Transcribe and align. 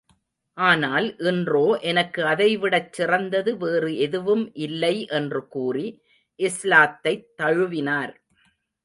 ஆனால் 0.57 1.07
இன்றோ 1.19 1.61
எனக்கு 1.81 2.21
அதை 2.25 2.57
விடச் 2.57 2.93
சிறந்தது 2.93 3.57
வேறு 3.57 3.97
எதுவும் 3.97 4.51
இல்லை 4.61 5.05
என்று 5.11 5.47
கூறி 5.47 5.85
இஸ்லாத்தைத் 6.39 7.27
தழுவினார். 7.41 8.15